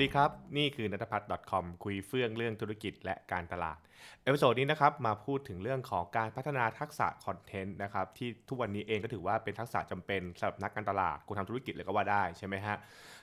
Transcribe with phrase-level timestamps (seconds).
[0.00, 3.78] ดีครับ นี่คือนัทพัฒน์ .com คุยเฟื่องเรื่องธุรกิจและการตลาด
[4.24, 12.76] episode นี้นะครับมาพูดถึงเรื่องของการพัฒนาทักษะ content นะครับที่ทุกวันนี้เองก็ถือว่าเป็นทักษะจำเป็นสำหรับนักการตลาดคนทำธุรกิจเลยก็ว่าได้ใช่ไหมฮะ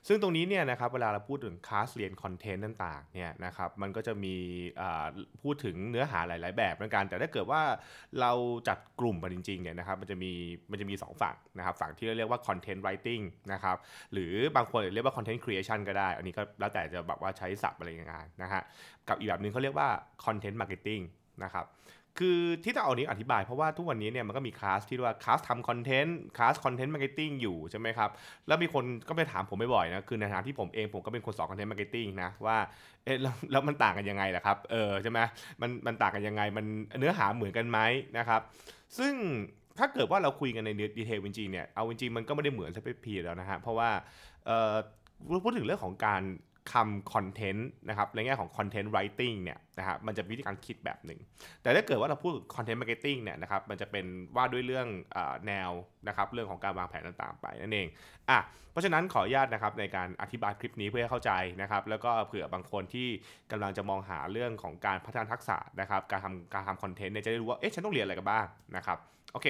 [0.07, 4.35] ซึ่งตรงนี้เนี่ยนะครับเวลาเราพูดถึงคลาสเรียน content ต่างๆเนี่ยนะครับมันก็จะมี
[5.41, 7.61] พูดถึงเนื้อหาหลาย ๆ แบบเหมือนกัน แต่ถ้าเกิดว่า
[8.21, 8.31] เรา
[8.67, 10.31] จัดกลุ่มมันจริงๆเนี่ยนะครับมันจะมี
[10.71, 13.77] มันจะมีสองฝั่งนะครับฝั่งที่เรียกว่า content writing นะครับ
[14.13, 18.61] หรือบางคนเรียกว่า content creation ก็ได้ อันนี้ก็แล้วแต่จะแบบว่าใช้ศัพท์อะไรยังไงนะฮะ
[19.07, 19.89] กับอีกแบบหนึ่งเขาเรียกว่า
[20.25, 21.65] content marketing นะครับ
[22.21, 28.09] คือที่ต้องเอานี้อธิบายเพราะว่าทุกวันนี้เนี่ยมันก็มีคลาสที่เรียกว่าคลาสทำคอนเทนต์คลาส content marketing อยู่ใช่ไหมครับ
[28.47, 32.57] แล้วมีคนก็ไปถามผมบ่อยๆนะคือในฐานะที่ผมเองผมก็เป็นคนสอน content marketing นะว่า
[33.03, 35.19] เอ๊ะแล้วแล้วมันต่างกันยังไงล่ะครับเออใช่ไหม
[35.61, 36.65] มันมันต่างกันยังไงมัน
[36.99, 37.79] เนื้อหาเหมือนกันไหม
[38.17, 38.41] นะครับ
[38.97, 39.13] ซึ่ง
[39.77, 43.89] ถ้าเกิดว่าเราคุยกันใน detail จริงๆเนี่ยเอาจริงๆมันก็ไม่ได้เหมือนซะทีเดียวนะฮะเพราะว่า
[44.45, 44.73] เออ
[45.43, 46.21] พูดถึงเรื่องของการ
[46.73, 51.19] ทำคอนเทนต์นะครับในแง่ของ content writing เนี่ยนะฮะมันจะมีวิธีการคิดแบบหนึ่ง
[51.61, 55.71] แต่ถ้าเกิดว่าเราพูด content marketing เนี่ยนะครับมันจะเป็นว่าด้วยเรื่องอแนว
[56.07, 57.87] นะครับเรื่องของการวางแผนต่างๆ ไปนั่นเอง
[58.29, 58.39] อะ
[58.71, 63.07] เพราะฉะนั้นขออนุญาตนะครับในการอธิบายคลิปนี้เพื่อให้เข้าใจนะครับแล้วก็เผื่อบางคนที่
[63.51, 68.45] กำลังจะมองหาเรื่องของการพัฒนาทักษะนะครับการทำการทำคอนเทนต์เนี่ยจะได้รู้ว่าเอ๊ะฉันต้องเรียนอะไรกันบ้าง
[68.75, 68.97] นะครับ
[69.33, 69.47] โอเค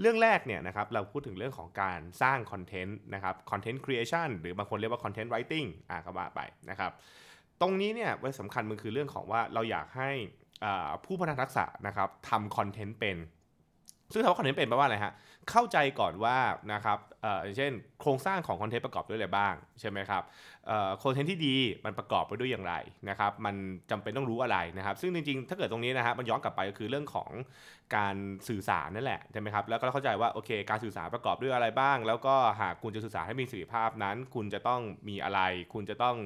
[0.00, 6.92] เรื่องแรกเนี่ยนะครับเราพูดถึงเรื่องของการสร้างคอนเทนต์นะครับ content creation หรือบางคนเรียกว่า content writing อะก็ว่าไปนะครับ
[7.60, 8.10] ตรงนี้เนี่ย
[8.40, 10.10] สำคัญมันคือเรื่องของว่าเราอยากให้
[10.64, 13.16] อ่าผู้พัฒนาทักษะนะครับทำคอนเทนต์เป็น
[14.12, 15.12] ซึ่งคำว่าคอนเทนต์เป็นแปลว่าอะไรฮะ
[15.50, 16.36] เข้าใจก่อนว่า
[16.72, 20.22] นะครับเอ่ออย่างเช่น โครงสร้างของคอนเทนต์ประกอบด้วยอะไรบ้างใช่ไหมครับ
[20.66, 22.74] เอ่อคอนเทนต์ที่ดีมันประกอบไปด้วยอย่างไร
[23.08, 23.54] นะครับ มัน
[23.90, 27.30] จำเป็นต้องรู้อะไรนะครับ ซึ่งจริงๆ ถ้าเกิดตรงนี้นะฮะมันย้อนกลับไปก็คือเรื่องของ
[27.96, 28.16] การ
[28.48, 35.40] สื่อสารนั่นแหละใช่ไหมครับ แล้วก็เข้าใจว่าโอเค การสื่อสารประกอบด้วยอะไรบ้าง แล้วก็หากคุณจะสื่อสารให้มีประสิทธิภาพนั้น คุณจะต้องมีอะไร
[35.74, 36.16] คุณจะต้อง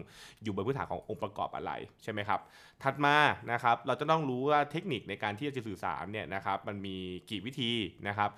[0.42, 1.72] อยู่บนพื้นฐานขององค์ประกอบอะไร
[2.02, 2.40] ใช่ไหมครับ
[2.82, 3.16] ถัดมา
[3.52, 6.96] นะครับ เราจะต้องรู้ว่าเทคนิคในการที่จะสื่อสารเนี่ยนะครับ มันมี
[7.30, 7.71] กี่วิธี
[8.08, 8.30] นะครับ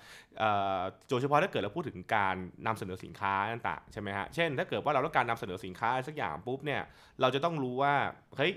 [1.09, 2.35] โดยเฉพาะถ้าเกิดเราพูดถึงการ
[2.67, 6.81] นำเสนอสินค้าต่างๆใช่ไหมฮะเช่น ถ้าเกิดว่าเราต้องการนำเสนอสินค้าสักอย่างปุ๊บเนี่ย
[7.21, 7.93] เราจะต้องรู้ว่า
[8.37, 8.53] เฮ้ย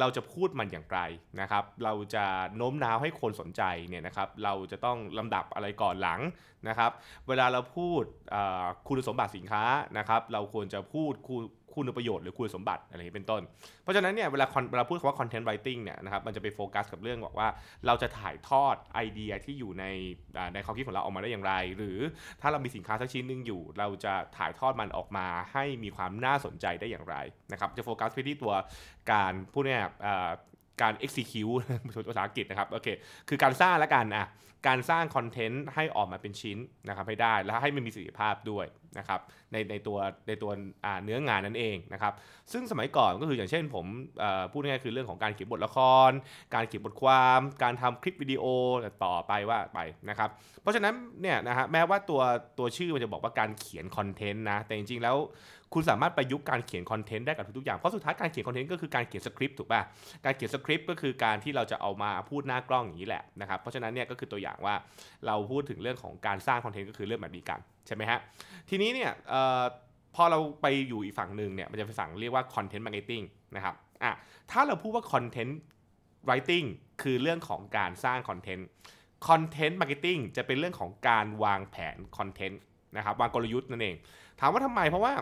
[0.00, 1.00] เราจะพูดมันอย่างไร
[1.40, 2.24] นะครับ เราจะ
[2.56, 6.20] โน้มน้าวให้คนสนใจเนี่ยนะครับ เราจะต้องลำดับอะไรก่อนหลัง
[6.68, 6.90] นะครับ
[7.28, 8.02] เวลาเราพูด
[8.88, 9.64] คุณสมบัติสินค้า
[9.98, 11.12] นะครับ เราควรจะพูด
[11.74, 13.42] คุณประโยชน์หรือคุณสมบัติอะไรอย่างนี้เป็นต้น
[13.82, 17.48] เพราะฉะนั้นเนี่ยเวลาเวลาพูดคำว่า content writing เนี่ยนะครับมันจะไปโฟกัสกับเรื่องบอกว่า
[17.86, 19.84] เราจะถ่ายทอดไอเดียที่อยู่ใน
[20.54, 21.98] ในความคิดของเราออกมาได้อย่างไร หรือ
[22.40, 27.16] ถ้าเรามีสินค้าสักชิ้นหนึ่งอยู่ เราจะถ่ายทอดมันออกมาให้มีความน่าสนใจได้อย่างไร
[27.52, 28.54] นะครับจะโฟกัสไปที่ตัว
[29.12, 29.82] การพูดเนี่ย
[30.82, 31.62] การ execute
[32.08, 32.88] ภาษาอังกฤษนะครับโอเค
[33.28, 34.26] คือการสร้างและกันอะ
[34.68, 36.58] การสร้างคอนเทนต์ให้ออกมาเป็นชิ้น
[36.88, 38.66] นะครับให้ได้ แล้วให้มันมีประสิทธิภาพด้วย
[38.98, 39.20] นะครับ
[39.52, 40.50] ในในตัวในตัว
[41.04, 42.12] เนื้องานนั่นเองนะครับ
[42.52, 43.86] ซึ่งสมัยก่อนก็คืออย่างเช่นผม
[44.52, 45.78] พูดง่ายๆคือเรื่องของการเขียนบทละค
[46.08, 46.10] ร
[46.54, 48.44] การเขียนบทความ การทำคลิปวิดีโอ
[49.04, 49.78] ต่อไปว่าไป
[50.08, 50.30] นะครับ
[50.62, 52.22] เพราะฉะนั้นเนี่ยนะฮะแม้ว่าตัว
[52.58, 55.16] ตัวชื่อมันจะบอกว่าการเขียนคอนเทนต์นะแต่จริงๆแล้ว
[55.74, 59.80] คุณสามารถประยุกต์การเขียนคอนเทนต์ได้กับทุกๆอย่าง เพราะสุดท้ายการเขียนคอนเทนต์ก็คือการเขียนสคริปต์ถูกป่ะ
[60.24, 64.74] การเขียนสคริปต์ก็คือการที่เราจะเอามาพูดหน้ากล้องอย่างนี้แหละนะครับ เพราะฉะนั้นเนี่ยก็คือตัวอย่างว่า
[65.26, 68.18] เราพูดถึงเรื่องของการสร้างคอนเทนต์ก็คือเรื่องแบบนี้กันใช่ไหมฮะ
[68.68, 69.62] ทีนี้เนี่ยออ
[70.14, 73.24] พอเราไปอยู่อีกฝั่งหนึ่งเนี่ยมันจะเป็นฝั่งเรียกว่า content marketing
[73.56, 74.12] นะครับอะ
[74.50, 75.52] ถ้าเราพูดว่า content
[76.26, 76.66] writing
[77.02, 78.68] คือเรื่องของการสร้างคอนเทนต์
[79.28, 82.60] content marketing จะเป็นเรื่องของการวางแผนคอนเทนต์
[82.96, 83.94] นะครับวางกลยุทธ์นั่นเอง
[84.40, 85.12] ถามว่าทำไมเพราะว่า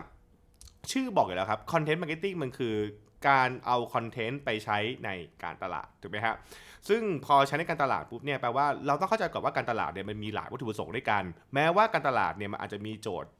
[0.91, 2.75] ชื่อบอกอยู่แล้วครับ content marketing มันคือ
[3.27, 5.09] การเอาคอนเทนต์ไปใช้ใน
[5.43, 6.35] การตลาดถูกไหมครับ
[6.89, 13.31] ซึ่งพอใช้ในการตลาดปุ๊บเนี่ยแปลว่าเราต้องเข้าใจก่อนว่าการตลาดเนี่ยมันมีหลายวัตถุประสงค์ด้วยกัน แม้ว่าการตลาดเนี่ยมันอาจจะมีโจทย์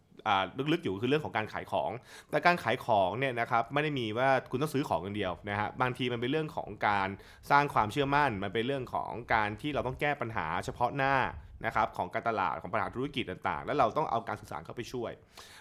[0.74, 1.92] ลึกๆอยู่คือเรื่องของการขายของ
[2.30, 7.10] แต่การขายของเนี่ยนะครับไม่ได้มีว่าคุณต้องซื้อของอย่างเดียวนะฮะบางทีมันเป็นเรื่องของการ
[7.52, 11.16] สร้างความเชื่อมั่น มันเป็นเรื่องของการที่เราต้องแก้ปัญหาเฉพาะหน้า
[11.66, 15.12] นะครับของการตลาดของปัญหาธุรกิจต่างๆ แล้วเราต้องเอาการสื่อสารเข้าไปช่วย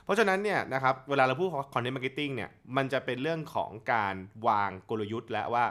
[0.05, 4.15] เพราะฉะนั้นเนี่ยนะครับเวลาเราพูด content marketing เนี่ยมันจะเป็นเรื่องของการ
[4.49, 5.65] วางกลยุทธ์ และว่า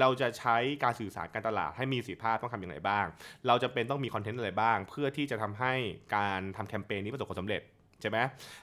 [0.00, 3.06] เราจะใช้การสื่อสารการตลาดให้มีประสิทธิภาพต้องทำอย่างไรบ้าง
[3.46, 5.72] เราจำเป็นต้องมีคอนเทนต์อะไรบ้าง เพื่อที่จะทำให้
[6.16, 7.62] การทำแคมเปญนี้ประสบความสำเร็จ
[8.04, 8.20] ใช่ไหม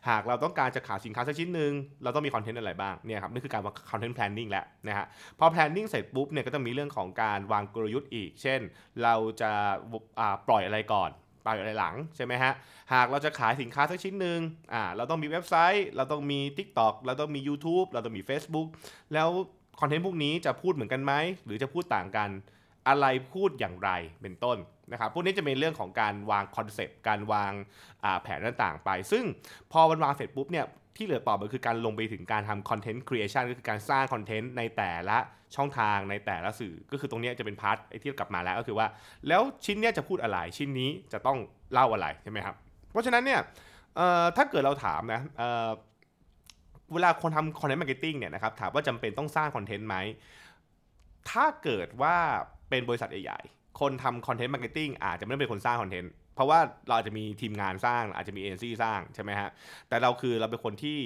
[0.09, 1.71] หากเราต้องการจะขายสินค้าสักชิ้นหนึ่ง
[2.03, 5.05] เราต้องมีคอนเทนต์อะไรบ้างเนี่ยครับนี่คือการวาง content planning แหละนะฮะ
[5.39, 8.59] พอ planning เสร็จปุ๊บเนี่ยก็ต้องมีเรื่องของการวางกลยุทธ์อีก เช่น
[9.03, 11.09] เราจะปล่อยอะไรก่อน
[11.45, 12.51] ปล่อยอะไรหลังใช่ไหมฮะ
[12.93, 14.39] หากเราจะขายสินค้าสักชิ้นหนึ่ง
[14.73, 18.67] อ่าเราต้องมีเว็บไซต์ เราต้องมี TikTok เราต้องมี YouTube เราต้องมี Facebook
[19.13, 19.29] แล้ว
[19.79, 21.13] คอนเทนต์พวกนี้จะพูดเหมือนกันไหม
[21.45, 22.29] หรือจะพูดต่างกัน
[22.87, 23.89] อะไรพูดอย่างไร
[24.21, 24.57] เป็นต้น
[24.91, 27.51] นะครับพวกนี้จะเป็นเรื่องของการวางคอนเซปต์การวาง
[28.23, 29.23] แผนต่างๆ ไป ซึ่ง
[29.71, 35.17] พอมันวางเสร็จปุ๊บเนี่ยที่เหลือต่อมันคือการลงไปถึงการทำ content creation ก็คือการสร้างคอนเทนต์ในแต่ละ
[35.55, 38.87] ช่องทางในแต่ละสื่อ ก็คือตรงนี้จะเป็น part ที่กลับมาแล้วก็คือว่า
[39.27, 41.37] แล้วชิ้นนี้จะพูดอะไรชิ้นนี้จะต้อง
[41.73, 42.55] เล่าอะไรใช่ไหมครับ
[42.91, 43.39] เพราะฉะนั้นเนี่ย
[44.37, 45.21] ถ้าเกิดเราถามนะ
[46.93, 49.95] เวลาคนทำ content marketing เนี่ยนะครับถามว่าจำเป็นต้องสร้างคอนเทนต์ไหม
[51.29, 52.17] ถ้าเกิดว่า
[52.71, 59.49] เป็นบริษัทใหญ่ๆ คนทำ content marketing อาจจะไม่ได้เป็นคนสร้างคอนเทนต์ เพราะว่าเราอาจจะมีทีมงานสร้างอาจจะมีเอ็นซี่สร้างใช่ไหมฮะ
[59.89, 60.99] แต่เราคือเราเป็นคนที่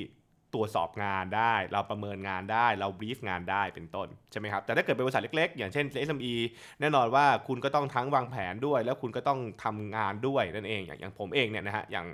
[0.56, 6.34] ตรวจสอบงานได้ เราประเมินงานได้ เรา brief งานได้เป็นต้นใช่ไหมครับแต่ถ้าเกิดเป็นบริษัทเล็กๆ อย่างเช่น SME
[6.82, 12.06] แน่นอนว่าคุณก็ต้องทั้งวางแผนด้วย แล้วคุณก็ต้องทำงานด้วยนั่นเองอย่างอย่างผมเองเนี่ยนะฮะอย่าง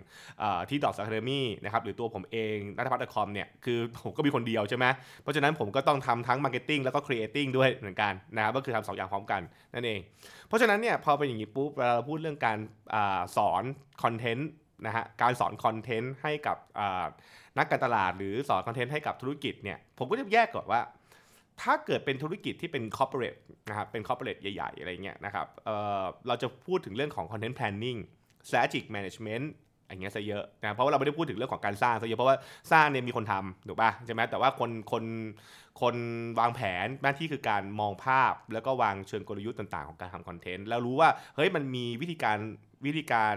[0.69, 4.85] ที่ dots academy นะครับหรือตัวผมเอง nuttaputch.com เนี่ยคือผมก็มีคนเดียวใช่ไหม
[5.21, 9.41] เพราะฉะนั้นผมก็ต้องทำทั้ง marketing แล้วก็ creating ด้วยเหมือนกันนะครับก็คือทำสองอย่างพร้อมกัน
[9.73, 9.99] นั่นเอง
[10.47, 12.57] เพราะฉะนั้นเนี่ยพอเป็นอย่างนี้ปุ๊บเราพูดเรื่องการ
[12.93, 12.95] อ
[13.37, 13.63] สอน
[14.03, 14.49] คอนเทนต์
[14.85, 16.57] นะฮะการสอนคอนเทนต์ให้กับ
[17.57, 20.81] นักการตลาด หรือสอนคอนเทนต์ให้กับธุรกิจเนี่ยผมก็จะแยกก่อนว่า
[21.61, 23.35] ถ้าเกิดเป็นธุรกิจที่เป็น corporate
[23.69, 27.99] นะครับเป็น corporate ใหญ่ ๆ อะไรเงี้ยนะครับเเราจะพูดถึงเรื่องของ content planning
[28.47, 29.45] strategic management
[29.87, 32.37] อย่างเงี้ยซะเยอะนะเพราะว่าเราไม่ได้พูดถึงเรื่องของการสร้างซะเยอะเพราะว่า
[32.71, 35.03] สร้างเนี่ยมีคนทำถูกป่ะใช่ไหมแต่ว่าคนคน
[35.81, 35.95] คน
[36.39, 42.37] วางแผนหน้าที่คือการมองภาพ แล้วก็วางเชิงกลยุทธ์ต่างๆ ของการทำคอนเทนต์แล้วรู้ว่าเฮ้ยมันมีวิธีการ
[42.85, 43.35] วิธีการ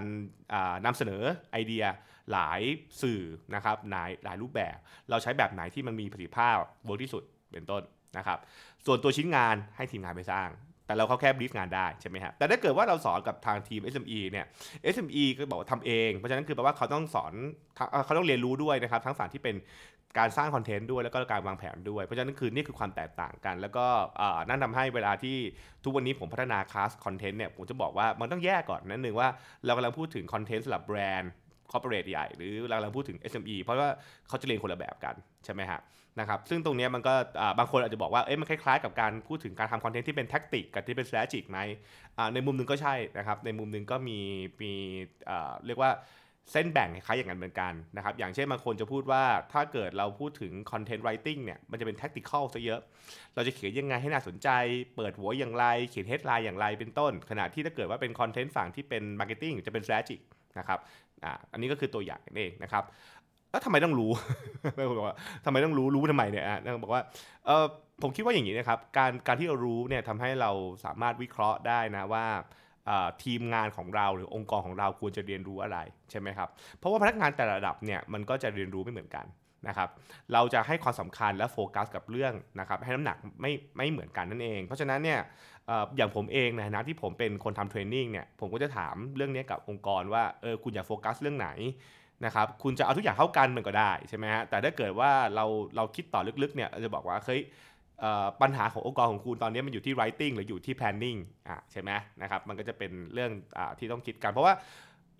[0.84, 1.84] นำเสนอไอเดีย
[2.32, 2.60] หลาย
[3.02, 3.22] สื่อ
[3.54, 4.76] นะครับหลายหลายรูปแบบ
[5.10, 7.82] เราใช้แบบไหนที่มันมีประสิทธิภาพ work ที่สุดเป็นต้น
[8.18, 8.38] นะครับ
[8.86, 10.48] ส่วนตัวชิ้นงานให้ทีมงานไปสร้าง
[10.86, 14.46] แต่เราเขาแค่ brief งานได้ใช่ไหมฮะแต่ถ้าเกิดว่าเราสอนกับทางทีม SME เนี่ย
[14.94, 17.32] SME ก็บอกว่าทำเอง เพราะฉะนั้นคือแปลว่าเขาต้องสอน
[18.04, 19.56] เขาต้องเรียนรู้ด้วยนะครับ ทั้งฝั่งที่เป็น
[20.18, 23.86] การสร้างคอนเทนต์ด้วยแล้วก็การวางแผนด้วย เพราะฉะนั้นคือนี่คือความแตกต่างกัน แล้วก็
[24.48, 25.36] นั่นทำให้เวลาที่
[25.84, 29.28] ทุกวันนี้ผมพัฒนาคลาสคอนเทนต์เนี่ยผมจะบอกว่ามันต้องแยกก่อนนั่นหนึ่งว่า
[29.64, 31.30] เรากำลังพูดถึงคอนเทนต์สำหรับแบรนด์
[31.74, 33.90] corporate ใหญ่หรือเรากำลังพูดถึง SME เพราะว่า
[34.28, 35.80] เขาจะเรียนคนละแบบกันใช่ไหมฮะ
[36.20, 37.14] นะครับซึ่งตรงนี้มันก็
[37.58, 41.58] บางคนอาจจะบอกว่าเอ้ยมันคล้ายๆกับการพูดถึงการทำคอนเทนต์ที่เป็น tactic กับที่เป็น strategic ไหม
[42.34, 44.18] ในมุมหนึ่งก็ใช่นะครับในมุมหนึ่งก็มี
[44.62, 44.72] มี
[45.66, 45.92] เรียกว่า
[46.52, 52.80] เส้นแบ่งคล้ายอย่างนั้นเหมือนกันนะครับอย่างเช่นบางคนจะพูดว่าถ้าเกิดเราพูดถึง content writing เนี่ยมันจะเป็น tactical ซะเยอะ
[53.34, 54.48] เราจะเขียนยังไงให้น่าสนใจ
[54.96, 60.20] เปิดหัวอย่างไรเขียน headline อย่างไรเป็นต้น ขณะที่ถ้าเกิดว่าเป็น content ฝั่งที่เป็น marketing จะเป็น strategic
[60.58, 60.78] นะครับ
[61.24, 62.84] อ่าอันนี้ก็คือตัวอย่างนั่นเองนะครับ
[63.50, 64.10] แล้วทำไมต้องรู้
[64.98, 67.02] บอกว่าทำไมต้องรู้รู้ทำไมเนี่ยอะบอกว่า
[67.46, 67.64] เออ
[68.02, 70.50] ผมคิดว่าอย่างนี้นะครับการการที่เรารู้เนี่ยทำให้เรา
[70.84, 72.26] สามารถวิเคราะห์ได้นะว่า
[73.24, 75.78] ทีมงานของเราหรือองค์กรของเราควรจะเรียนรู้อะไร
[76.10, 76.48] ใช่ไหมครับ
[76.78, 79.26] เพราะว่าพนักงานแต่ละระดับเนี่ยมันก็จะเรียนรู้ไม่เหมือนกัน
[79.68, 79.88] นะครับ
[80.32, 85.20] เราจะให้ความสำคัญและโฟกัสกับเรื่องนะครับให้น้ำหนักไม่ไม่เหมือนกันนั่นเอง เพราะฉะนั้นเนี่ย
[85.96, 91.48] อย่างผมเองในฐานะที่ผมเป็นคนทำเทรนนิ่งเนี่ยผมก็จะถามเรื่องนี้กับองค์กรว่าเออคุณอยากโฟกัสเรื่องไหน
[92.24, 95.44] นะครับคุณจะเอาทุกอย่างเข้ากันมันก็ได้ใช่ไหมฮะแต่ถ้าเกิดว่าเรา
[95.76, 97.40] เราคิดต่อลึกๆเนี่ยจะบอกว่าเฮ้ย
[98.42, 101.18] ปัญหาขององค์กรของคุณตอนนี้มันอยู่ที่ writing หรืออยู่ที่ planning
[101.48, 101.90] อะใช่ไหม
[102.22, 104.54] นะครับมันก็จะเป็นเรื่องอที่ต้องคิดกันเพราะว่า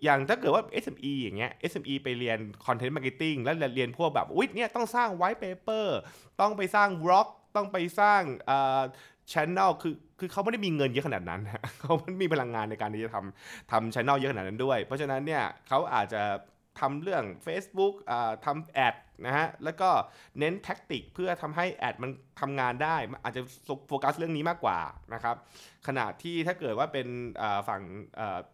[0.03, 5.97] อย่างถ้าเกิดว่า SME อย่างเงี้ย SME ไปเรียน content marketing แล้วเรียนพวกแบบอุ้ยเนี่ยต้องสร้าง white paper
[6.41, 8.21] ต้องไปสร้างบล็อกต้องไปสร้าง
[9.31, 11.41] ช่องคือคือเขาไม่ได้มีเงินเยอะขนาดนั้น
[11.79, 16.21] เขาไม่มีพลังงานในการที่จะทำทำ channel เยอะขนาดนั้นด้วย เพราะฉะนั้นเนี่ยเขาอาจจะ
[16.79, 17.93] ทำเรื่อง Facebook
[18.45, 19.89] ทำแอดนะฮะ แล้วก็
[20.39, 23.41] เน้นแท็กติกเพื่อทำให้แอดมันทำงานได้ อาจจะ
[23.87, 24.79] โฟกัสเรื่องนี้มากกว่า
[25.13, 25.35] นะครับ
[25.87, 27.07] ขณะที่ถ้าเกิดว่าเป็น
[27.67, 27.81] ฝั่ง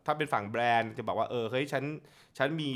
[0.06, 1.84] ถ้าเป็นฝั่งแบรนด์จะบอกว่าเออเฮ้ยฉัน
[2.38, 2.70] ฉันมี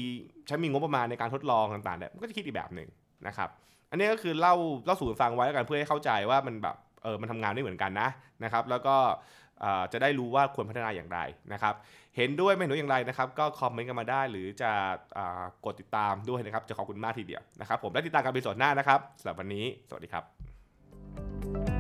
[0.50, 2.90] ฉันมีงบประมาณในการทดลองต่างๆเนี่ยมันก็จะคิดอีกแบบหนึ่ง
[3.28, 3.50] นะครับ
[3.90, 8.10] อันนี้ก็คือเล่าเล่าสู่ฟังไว้แล้วกันเพื่อให้เข้าใจว่ามันแบบเออมันทำงานได้เหมือนกันนะ
[8.44, 8.96] นะครับ แล้วก็
[9.92, 11.20] จะได้รู้ว่าควรพัฒนาอย่างไร
[11.54, 11.74] นะครับ
[12.18, 14.72] เห็นด้วยไม่เห็นด้วยอย่างไรนะครับ ก็คอมเมนต์กันมาได้ หรือจะ
[15.66, 21.75] กดติดตามด้วยนะครับ จะขอบคุณมากทีเดียวนะครับ ผมและติดตามกันไปสดหน้านะครับสำหรับวันนี้ สวัสดีครับ